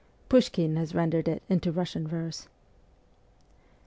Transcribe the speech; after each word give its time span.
Pushkin 0.29 0.77
has 0.77 0.95
rendered 0.95 1.27
it 1.27 1.43
into 1.47 1.71
Russian 1.71 2.07
verse. 2.07 2.47